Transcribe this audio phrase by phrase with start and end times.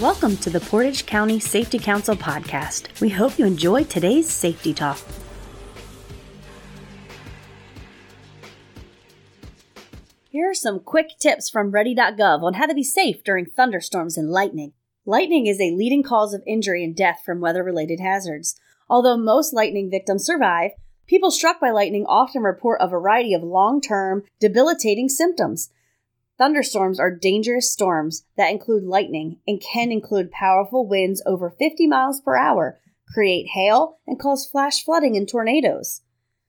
[0.00, 3.00] Welcome to the Portage County Safety Council podcast.
[3.00, 5.00] We hope you enjoy today's safety talk.
[10.30, 14.30] Here are some quick tips from ready.gov on how to be safe during thunderstorms and
[14.30, 14.72] lightning.
[15.04, 18.54] Lightning is a leading cause of injury and death from weather related hazards.
[18.88, 20.70] Although most lightning victims survive,
[21.08, 25.70] people struck by lightning often report a variety of long term, debilitating symptoms.
[26.38, 32.20] Thunderstorms are dangerous storms that include lightning and can include powerful winds over 50 miles
[32.20, 32.78] per hour,
[33.12, 36.02] create hail, and cause flash flooding and tornadoes.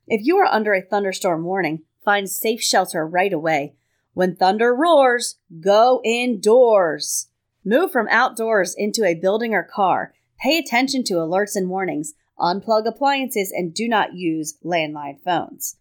[0.08, 3.76] If you are under a thunderstorm warning, find safe shelter right away.
[4.14, 7.30] When thunder roars, go indoors.
[7.66, 10.14] Move from outdoors into a building or car.
[10.40, 12.14] Pay attention to alerts and warnings.
[12.40, 15.78] Unplug appliances and do not use landline phones.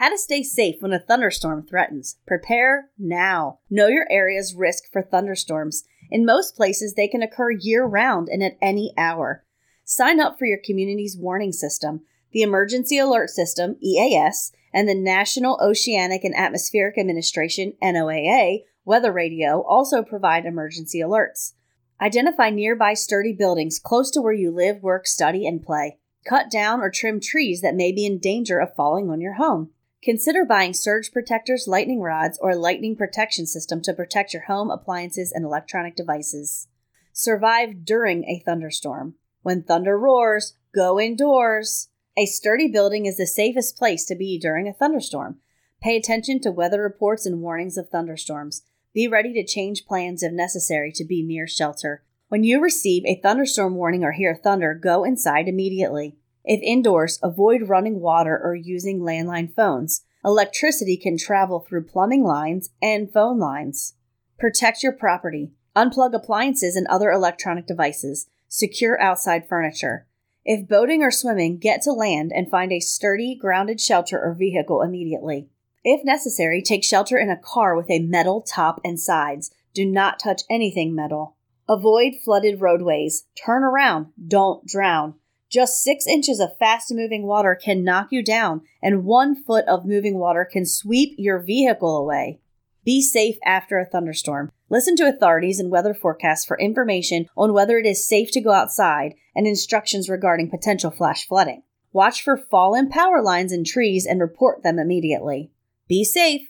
[0.00, 2.16] How to stay safe when a thunderstorm threatens.
[2.26, 3.58] Prepare now.
[3.68, 5.84] Know your area's risk for thunderstorms.
[6.10, 9.44] In most places, they can occur year round and at any hour.
[9.84, 12.00] Sign up for your community's warning system.
[12.32, 19.62] The Emergency Alert System, EAS, and the National Oceanic and Atmospheric Administration, NOAA, Weather Radio
[19.68, 21.52] also provide emergency alerts.
[22.00, 25.98] Identify nearby sturdy buildings close to where you live, work, study, and play.
[26.26, 29.72] Cut down or trim trees that may be in danger of falling on your home.
[30.02, 34.70] Consider buying surge protectors, lightning rods, or a lightning protection system to protect your home,
[34.70, 36.68] appliances, and electronic devices.
[37.12, 39.14] Survive during a thunderstorm.
[39.42, 41.88] When thunder roars, go indoors.
[42.16, 45.38] A sturdy building is the safest place to be during a thunderstorm.
[45.82, 48.62] Pay attention to weather reports and warnings of thunderstorms.
[48.94, 52.04] Be ready to change plans if necessary to be near shelter.
[52.28, 56.16] When you receive a thunderstorm warning or hear thunder, go inside immediately.
[56.44, 60.02] If indoors, avoid running water or using landline phones.
[60.24, 63.94] Electricity can travel through plumbing lines and phone lines.
[64.38, 65.52] Protect your property.
[65.76, 68.26] Unplug appliances and other electronic devices.
[68.48, 70.06] Secure outside furniture.
[70.44, 74.82] If boating or swimming, get to land and find a sturdy, grounded shelter or vehicle
[74.82, 75.48] immediately.
[75.84, 79.50] If necessary, take shelter in a car with a metal top and sides.
[79.72, 81.36] Do not touch anything metal.
[81.68, 83.26] Avoid flooded roadways.
[83.36, 84.08] Turn around.
[84.26, 85.14] Don't drown.
[85.50, 89.84] Just six inches of fast moving water can knock you down, and one foot of
[89.84, 92.38] moving water can sweep your vehicle away.
[92.84, 94.52] Be safe after a thunderstorm.
[94.68, 98.52] Listen to authorities and weather forecasts for information on whether it is safe to go
[98.52, 101.62] outside and instructions regarding potential flash flooding.
[101.92, 105.50] Watch for fallen power lines and trees and report them immediately.
[105.88, 106.49] Be safe.